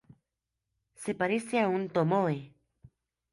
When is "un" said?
1.77-1.83